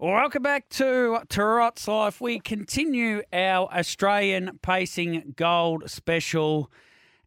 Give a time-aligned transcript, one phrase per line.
[0.00, 2.20] Welcome back to Trots Life.
[2.20, 6.70] We continue our Australian Pacing Gold special.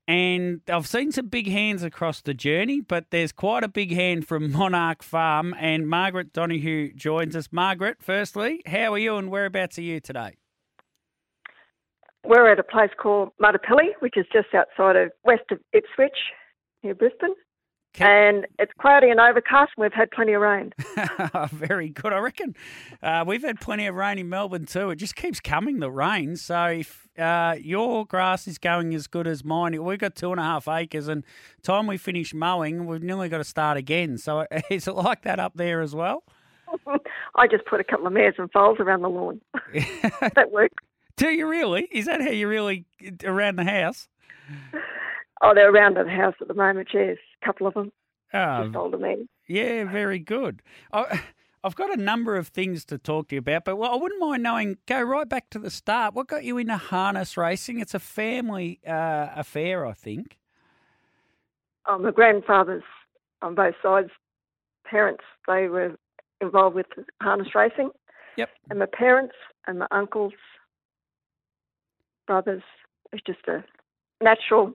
[0.07, 4.25] And I've seen some big hands across the journey, but there's quite a big hand
[4.25, 5.53] from Monarch Farm.
[5.59, 7.49] And Margaret Donohoe joins us.
[7.51, 10.37] Margaret, firstly, how are you and whereabouts are you today?
[12.23, 16.15] We're at a place called Mutdapilly, which is just outside of west of Ipswich,
[16.83, 17.35] near Brisbane.
[17.99, 20.73] And it's cloudy and overcast, and we've had plenty of rain.
[21.51, 22.13] Very good.
[22.13, 22.55] I reckon
[23.03, 24.91] uh, we've had plenty of rain in Melbourne too.
[24.91, 26.37] It just keeps coming, the rain.
[26.37, 30.39] So if uh, your grass is going as good as mine, we've got two and
[30.39, 31.25] a half acres, and
[31.63, 34.17] time we finish mowing, we've nearly got to start again.
[34.17, 36.23] So is it like that up there as well?
[37.35, 39.41] I just put a couple of mares and foals around the lawn.
[40.35, 40.75] that works.
[41.17, 41.89] Do you really?
[41.91, 42.85] Is that how you really
[43.25, 44.07] around the house?
[45.41, 47.17] Oh, they're around the house at the moment, yes.
[47.43, 47.91] Couple of them.
[48.33, 49.27] Just older men.
[49.47, 50.61] yeah, very good.
[50.93, 51.21] I,
[51.63, 54.19] I've got a number of things to talk to you about, but well, I wouldn't
[54.19, 54.77] mind knowing.
[54.87, 56.15] Go right back to the start.
[56.15, 57.79] What got you into harness racing?
[57.79, 60.37] It's a family uh, affair, I think.
[61.85, 62.83] Oh, my grandfathers
[63.41, 64.09] on both sides,
[64.85, 65.95] parents, they were
[66.41, 66.87] involved with
[67.21, 67.91] harness racing.
[68.37, 68.49] Yep.
[68.69, 69.35] And my parents
[69.67, 70.33] and my uncles,
[72.25, 72.63] brothers,
[73.11, 73.63] it's just a
[74.23, 74.73] natural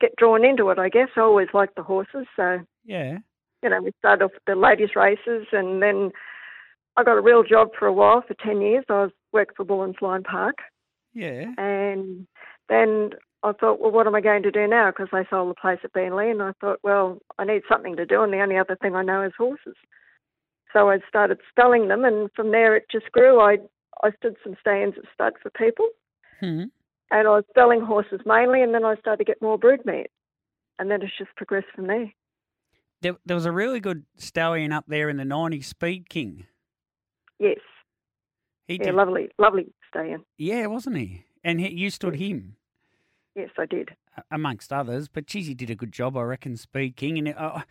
[0.00, 1.08] get drawn into it, I guess.
[1.16, 3.18] I always liked the horses, so Yeah.
[3.62, 6.12] you know, we started off with the ladies' races, and then
[6.96, 8.84] I got a real job for a while for ten years.
[8.88, 10.58] I was worked for Bullens Lion Park,
[11.12, 11.52] Yeah.
[11.58, 12.26] and
[12.68, 13.10] then
[13.42, 14.90] I thought, well, what am I going to do now?
[14.90, 18.06] Because they sold the place at Beenleigh, and I thought, well, I need something to
[18.06, 19.76] do, and the only other thing I know is horses.
[20.72, 23.40] So I started stalling them, and from there it just grew.
[23.40, 23.58] I
[24.02, 25.88] I stood some stands at stud for people,
[26.40, 26.64] Hmm.
[27.10, 30.06] And I was selling horses mainly, and then I started to get more broodmares,
[30.78, 32.12] and then it's just progressed from there.
[33.02, 36.46] There, there was a really good stallion up there in the '90s, Speed King.
[37.38, 37.58] Yes,
[38.68, 40.24] He yeah, did, lovely, lovely staying.
[40.38, 41.24] yeah, wasn't he?
[41.42, 42.56] And he, you stood him
[43.34, 43.90] Yes, I did.
[44.30, 45.08] amongst others.
[45.08, 46.56] But geez, he did a good job, I reckon.
[46.56, 47.62] Speed King, and uh,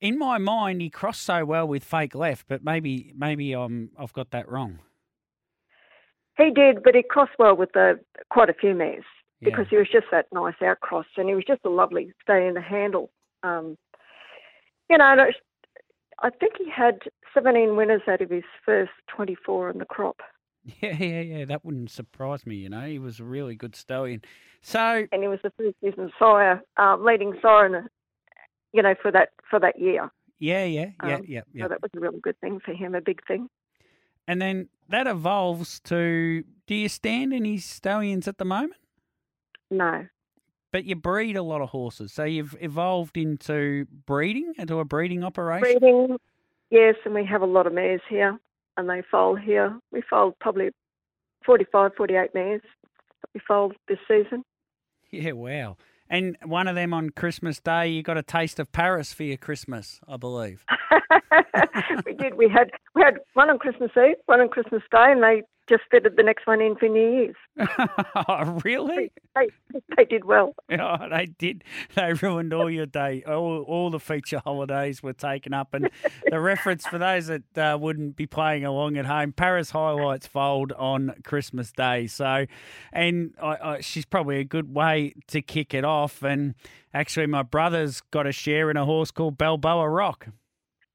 [0.00, 2.46] in my mind, he crossed so well with Fake Left.
[2.48, 4.78] But maybe, maybe um, I've got that wrong.
[6.40, 7.98] He did, but he crossed well with the,
[8.30, 9.04] quite a few mares
[9.40, 9.50] Yeah.
[9.50, 12.54] because he was just that nice outcross, and he was just a lovely stay in
[12.54, 13.10] the handle.
[13.42, 13.76] Um,
[14.88, 15.16] you know,
[16.22, 17.00] I think he had
[17.32, 20.20] 17 winners out of his first 24 in the crop,
[20.82, 21.44] Yeah, yeah, yeah.
[21.46, 22.56] That wouldn't surprise me.
[22.56, 24.20] You know, he was a really good stallion.
[24.62, 27.82] So and he was the first season sire, uh, leading sire, in the,
[28.72, 30.10] you know, for that for that year.
[30.38, 31.64] yeah, yeah, yeah, Um, yeah, yeah.
[31.64, 33.48] So that was a really good thing for him, a big thing.
[34.28, 38.80] And then that evolves to do you stand any stallions at the moment?
[39.70, 40.06] No,
[40.72, 42.12] But you breed a lot of horses.
[42.12, 45.78] So you've evolved into breeding, into a breeding operation?
[45.78, 46.16] breeding,
[46.70, 48.38] yes, and we have a lot of mares here,
[48.76, 49.78] and they foal here.
[49.92, 50.70] We foaled probably
[51.44, 54.42] 45, 48 mares that we foaled this season.
[55.10, 55.76] Yeah, wow.
[56.08, 59.36] And one of them on Christmas Day, you got a taste of Paris for your
[59.36, 60.64] Christmas, I believe.
[62.06, 62.34] we did.
[62.34, 65.84] We had we had one on Christmas Eve, one on Christmas Day, and they just
[65.88, 68.60] fitted the next one in for New Year's.
[68.64, 69.12] really?
[69.36, 69.48] They
[69.96, 70.54] they did well.
[70.70, 71.62] Oh, they did.
[71.94, 73.22] They ruined all your day.
[73.26, 75.72] All, all the feature holidays were taken up.
[75.72, 75.88] And
[76.28, 80.72] the reference for those that uh, wouldn't be playing along at home, Paris highlights fold
[80.72, 82.08] on Christmas Day.
[82.08, 82.46] So,
[82.92, 86.24] and I, I, she's probably a good way to kick it off.
[86.24, 86.54] And
[86.92, 90.28] actually, my brother's got a share in a horse called Balboa Rock.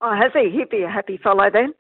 [0.02, 0.50] Oh, has he?
[0.52, 1.74] He'd be a happy fellow then.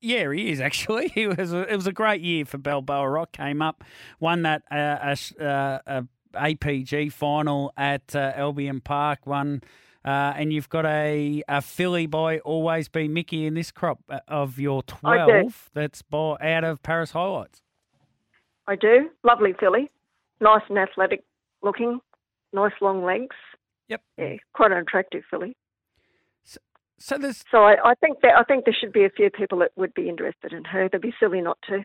[0.00, 1.08] Yeah, he is actually.
[1.14, 1.52] He was.
[1.52, 3.32] A, it was a great year for Balboa Rock.
[3.32, 3.84] Came up,
[4.20, 9.26] won that uh, a, uh, a APG final at uh, Albion Park.
[9.26, 9.62] Won,
[10.04, 14.58] uh, and you've got a, a filly by Always B Miki in this crop of
[14.58, 15.70] your twelve.
[15.72, 17.62] That's by out of Paris highlights.
[18.66, 19.10] I do.
[19.22, 19.90] Lovely filly,
[20.40, 21.24] nice and athletic
[21.62, 22.00] looking,
[22.52, 23.36] nice long legs.
[23.88, 24.02] Yep.
[24.18, 25.56] Yeah, quite an attractive filly.
[27.02, 29.58] So there's So I, I think that I think there should be a few people
[29.58, 30.88] that would be interested in her.
[30.88, 31.84] They'd be silly not to.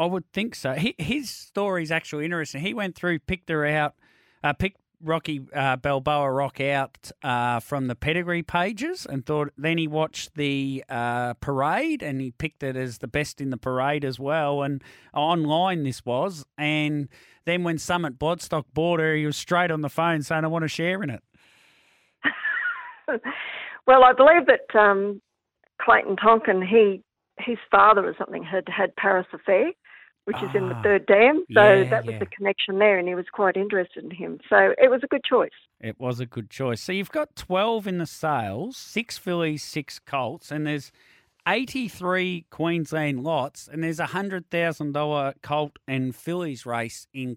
[0.00, 0.72] I would think so.
[0.72, 2.60] He, his story is actually interesting.
[2.60, 3.94] He went through, picked her out,
[4.42, 9.52] uh, picked Rocky uh, Balboa Rock out uh, from the pedigree pages, and thought.
[9.56, 13.56] Then he watched the uh, parade, and he picked it as the best in the
[13.56, 14.62] parade as well.
[14.62, 14.82] And
[15.14, 17.08] online this was, and
[17.44, 20.64] then when Summit Bloodstock bought her, he was straight on the phone saying, "I want
[20.64, 21.22] to share in it."
[23.86, 25.20] well, I believe that um,
[25.80, 27.02] Clayton Tonkin, he
[27.38, 29.72] his father or something had had Paris Affair,
[30.26, 31.44] which is in the Ah, third dam.
[31.52, 32.18] So yeah, that was yeah.
[32.18, 34.38] the connection there, and he was quite interested in him.
[34.48, 35.50] So it was a good choice.
[35.80, 36.80] It was a good choice.
[36.80, 40.92] So you've got 12 in the sales, six fillies, six colts, and there's
[41.48, 47.36] 83 Queensland lots, and there's a $100,000 Colt and Fillies race in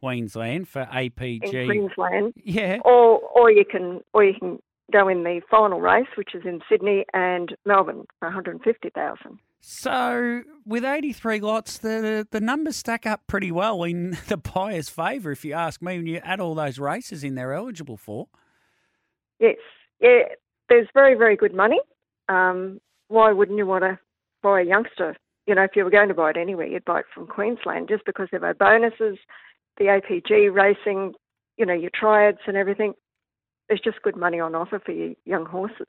[0.00, 1.52] Queensland for APG.
[1.52, 2.32] In Queensland.
[2.36, 2.78] Yeah.
[2.84, 4.58] Or, or you can, or you can
[4.90, 9.38] go in the final race, which is in Sydney and Melbourne for 150,000.
[9.64, 15.30] So, with 83 lots, the the numbers stack up pretty well in the buyer's favour,
[15.30, 18.26] if you ask me, when you add all those races in they're eligible for.
[19.38, 19.56] Yes.
[20.00, 20.22] Yeah,
[20.68, 21.80] there's very, very good money.
[22.28, 23.98] Um, why wouldn't you want to
[24.42, 25.16] buy a youngster?
[25.46, 27.88] You know, if you were going to buy it anywhere, you'd buy it from Queensland
[27.88, 29.18] just because there are bonuses,
[29.78, 31.14] the APG racing,
[31.56, 32.94] you know, your triads and everything.
[33.68, 35.86] There's just good money on offer for your young horses.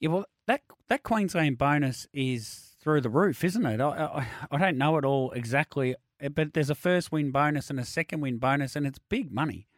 [0.00, 3.80] Yeah, well, that that Queensland bonus is through the roof, isn't it?
[3.80, 5.94] I, I, I don't know it all exactly,
[6.34, 9.68] but there's a first win bonus and a second win bonus, and it's big money.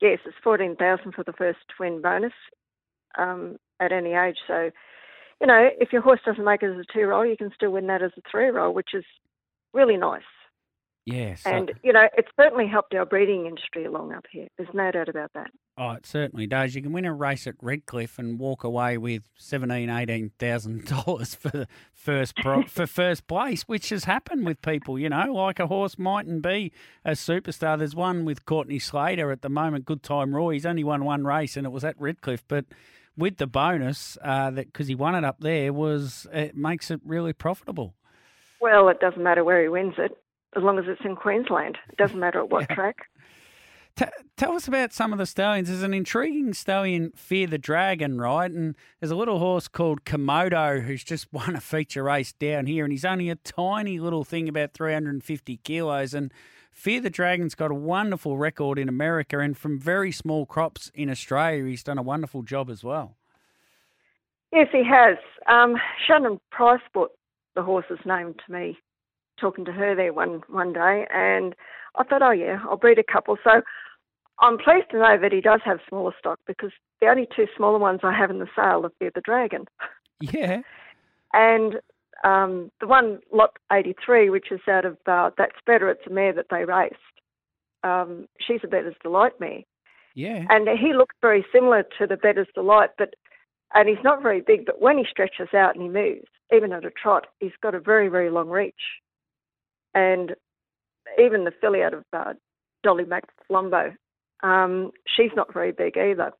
[0.00, 2.32] Yes, it's fourteen thousand for the first win bonus
[3.18, 4.38] um, at any age.
[4.48, 4.70] So,
[5.40, 7.86] you know, if your horse doesn't make it as a two-year-old, you can still win
[7.88, 9.04] that as a three-year-old, which is
[9.74, 10.22] really nice.
[11.06, 11.42] Yes.
[11.46, 14.48] And, you know, it's certainly helped our breeding industry along up here.
[14.58, 15.50] There's no doubt about that.
[15.78, 16.74] Oh, it certainly does.
[16.74, 21.34] You can win a race at Redcliffe and walk away with seventeen, eighteen thousand dollars
[21.34, 24.98] for first pro- for first place, which has happened with people.
[24.98, 26.72] You know, like a horse mightn't be
[27.04, 27.78] a superstar.
[27.78, 29.86] There's one with Courtney Slater at the moment.
[29.86, 30.52] Good time, Roy.
[30.52, 32.66] He's only won one race, and it was at Redcliffe, but
[33.16, 37.00] with the bonus uh, that because he won it up there was it makes it
[37.06, 37.94] really profitable.
[38.60, 40.12] Well, it doesn't matter where he wins it
[40.56, 41.78] as long as it's in Queensland.
[41.88, 42.74] It doesn't matter at what yeah.
[42.74, 43.06] track.
[43.96, 44.04] T-
[44.36, 45.68] tell us about some of the stallions.
[45.68, 48.50] There's an intriguing stallion, Fear the Dragon, right?
[48.50, 52.84] And there's a little horse called Komodo who's just won a feature race down here,
[52.84, 56.14] and he's only a tiny little thing, about 350 kilos.
[56.14, 56.32] And
[56.72, 61.10] Fear the Dragon's got a wonderful record in America, and from very small crops in
[61.10, 63.16] Australia, he's done a wonderful job as well.
[64.52, 65.16] Yes, he has.
[65.46, 65.76] Um,
[66.06, 67.10] Shannon Price brought
[67.54, 68.78] the horse's name to me
[69.40, 71.54] talking to her there one one day, and
[71.96, 73.36] I thought, oh yeah, I'll breed a couple.
[73.42, 73.62] So
[74.40, 76.70] I'm pleased to know that he does have smaller stock because
[77.00, 79.66] the only two smaller ones I have in the sale are the Dragon.
[80.20, 80.60] Yeah.
[81.32, 81.76] and
[82.24, 85.88] um, the one lot 83, which is out of uh, that's better.
[85.90, 86.96] It's a mare that they raced.
[87.82, 89.62] Um, she's a Bettor's Delight mare.
[90.14, 90.44] Yeah.
[90.50, 93.14] And he looks very similar to the Bettor's Delight, but
[93.74, 94.66] and he's not very big.
[94.66, 97.80] But when he stretches out and he moves, even at a trot, he's got a
[97.80, 99.00] very very long reach
[99.94, 100.34] and
[101.18, 102.34] even the filly out of uh,
[102.82, 103.94] Dolly McFlumbo,
[104.42, 106.32] um, she's not very big either.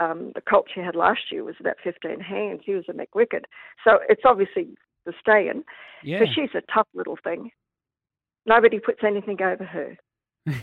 [0.00, 2.60] Um, the colt she had last year was about 15 hands.
[2.64, 3.44] He was a McWicked.
[3.84, 4.68] So it's obviously
[5.04, 5.64] the staying.
[6.02, 6.20] Yeah.
[6.20, 7.50] But she's a tough little thing.
[8.46, 9.96] Nobody puts anything over her.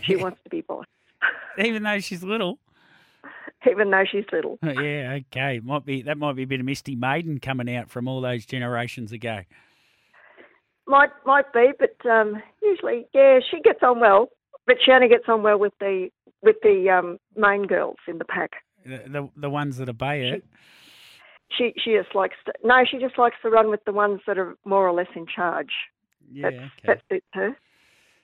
[0.04, 0.86] She wants to be boss.
[1.64, 2.60] Even though she's little.
[3.70, 4.60] Even though she's little.
[4.64, 5.60] yeah, okay.
[5.64, 8.46] Might be that might be a bit of Misty Maiden coming out from all those
[8.46, 9.42] generations ago.
[10.88, 14.30] Might might be, but um, usually, yeah, she gets on well.
[14.68, 16.10] But she only gets on well with the
[16.42, 18.52] with the um, main girls in the pack.
[18.86, 20.38] The the, the ones that obey her.
[21.58, 24.38] She, she just likes to, no, she just likes to run with the ones that
[24.38, 25.70] are more or less in charge.
[26.32, 26.70] Yeah, That's, okay.
[26.88, 27.58] that suits her.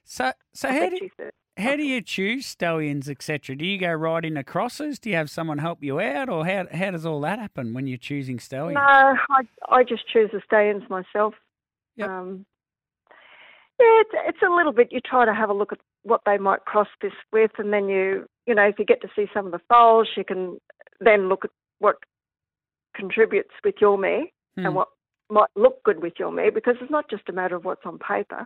[0.03, 1.09] So so I how do
[1.57, 3.55] how do you choose stallions, etc.?
[3.55, 4.99] Do you go riding into crosses?
[4.99, 7.87] Do you have someone help you out, or how how does all that happen when
[7.87, 8.75] you're choosing stallions?
[8.75, 11.35] No, I I just choose the stay-ins myself.
[11.97, 12.09] Yep.
[12.09, 12.45] Um,
[13.81, 14.91] yeah, it's, it's a little bit.
[14.91, 17.89] You try to have a look at what they might cross this with, and then
[17.89, 20.59] you, you know, if you get to see some of the foals, you can
[20.99, 21.97] then look at what
[22.95, 24.25] contributes with your mare
[24.57, 24.65] Hmm.
[24.65, 24.89] and what
[25.29, 27.97] might look good with your mare, because it's not just a matter of what's on
[27.97, 28.45] paper.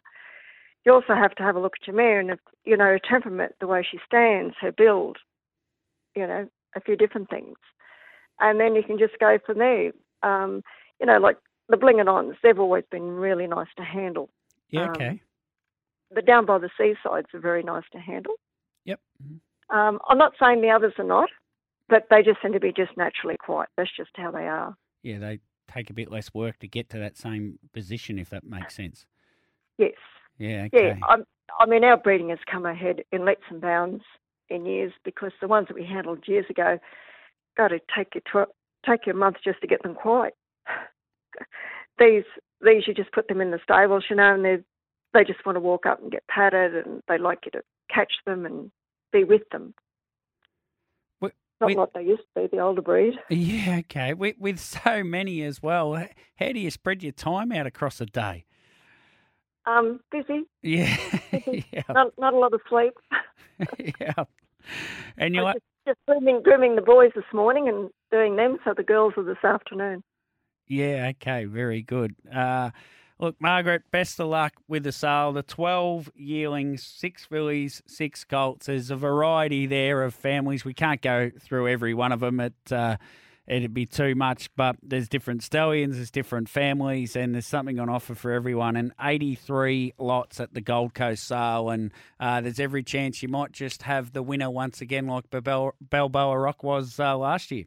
[0.86, 3.00] You also have to have a look at your mare and, if, you know, her
[3.00, 5.18] temperament, the way she stands, her build,
[6.16, 7.58] you know, a few different things.
[8.40, 9.92] And then you can just go from there.
[10.22, 10.62] Um,
[11.00, 11.38] you know, like
[11.70, 14.30] the Bling It Ons, they've always been really nice to handle.
[14.76, 15.22] Yeah, um, okay.
[16.12, 18.36] The Downbytheseasides are very nice to handle.
[18.86, 19.00] Yep.
[19.70, 21.30] Um, I'm not saying the others are not,
[21.90, 23.70] but they just seem to be just naturally quiet.
[23.78, 24.76] That's just how they are.
[25.02, 25.40] Yeah, they
[25.74, 29.06] take a bit less work to get to that same position, if that makes sense.
[29.78, 29.94] Yes.
[30.38, 30.96] Yeah, Yeah.
[31.08, 31.24] I'm,
[31.60, 34.04] I mean, our breeding has come ahead in leaps and bounds
[34.50, 36.78] in years because the ones that we handled years ago,
[37.58, 38.52] got to take you tw-
[38.88, 40.34] take you a month just to get them quiet.
[42.00, 42.24] these
[42.66, 44.58] these you just put them in the stables, you know, and they
[45.14, 47.62] they just want to walk up and get patted, and they like you to
[47.94, 48.72] catch them and
[49.14, 49.74] be with them.
[51.62, 53.14] Not with- like they used to be, the older breed.
[53.30, 54.14] Yeah, okay.
[54.14, 55.96] With, with so many as well,
[56.36, 58.46] how do you spread your time out across a day?
[59.66, 60.96] Um, busy, Yeah,
[61.72, 62.94] yeah, not not a lot of sleep.
[64.00, 64.14] yeah.
[65.18, 68.76] And you're like, just, just grooming grooming the boys this morning and doing them, so
[68.78, 70.04] the girls are this afternoon.
[70.68, 72.16] Yeah, okay, very good.
[72.32, 72.72] Uh,
[73.20, 75.32] look, Margaret, best of luck with the sale.
[75.32, 78.66] The 12 yearlings, six fillies, six colts.
[78.66, 80.66] There's a variety there of families.
[80.66, 82.40] We can't go through every one of them.
[82.40, 82.98] It, uh,
[83.48, 87.90] it'd be too much, but there's different stallions, there's different families, and there's something on
[87.90, 88.76] offer for everyone.
[88.76, 93.52] And 83 lots at the Gold Coast sale, and uh, there's every chance you might
[93.52, 97.66] just have the winner once again, like Balboa Rock was uh, last year.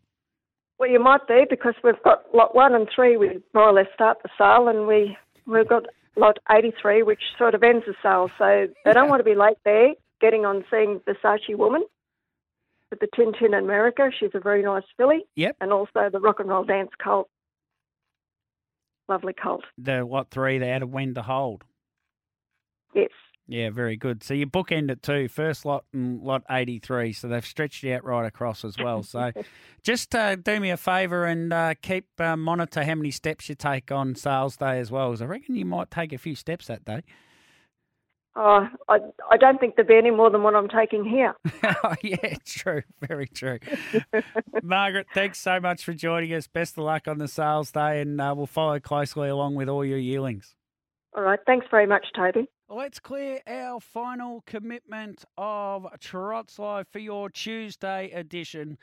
[0.79, 3.17] Well, you might be because we've got lot one and three.
[3.17, 5.17] We more or less start the sale, and we
[5.47, 8.31] we've got lot eighty-three, which sort of ends the sale.
[8.39, 11.83] So they don't want to be late there, getting on seeing the Versace Woman
[12.91, 14.11] with the Tintin America.
[14.19, 15.27] She's a very nice filly.
[15.35, 15.57] Yep.
[15.61, 17.29] And also the Rock and Roll Dance colt.
[19.09, 19.65] Lovely colt.
[19.79, 21.65] The what three they had a when to hold.
[22.95, 23.11] Yes.
[23.51, 24.23] Yeah, very good.
[24.23, 27.15] So you bookend it too, first lot and lot 83.
[27.15, 29.03] So they've stretched out right across as well.
[29.03, 29.33] So
[29.83, 33.55] just uh, do me a favour and uh, keep uh, monitor how many steps you
[33.55, 36.67] take on sales day as well, because I reckon you might take a few steps
[36.67, 37.03] that day.
[38.37, 38.99] Oh, I,
[39.31, 41.35] I don't think there'd be any more than what I'm taking here.
[41.83, 42.83] oh, yeah, true.
[43.01, 43.59] Very true.
[44.63, 46.47] Margaret, thanks so much for joining us.
[46.47, 49.85] Best of luck on the sales day, and uh, we'll follow closely along with all
[49.85, 50.55] your yearlings.
[51.17, 51.41] All right.
[51.47, 52.47] Thanks very much, Toby.
[52.71, 58.77] Let's clear our final commitment of Trots Live for your Tuesday edition.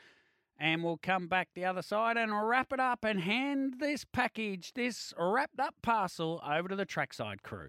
[0.58, 4.72] And we'll come back the other side and wrap it up and hand this package,
[4.72, 7.68] this wrapped up parcel, over to the trackside crew.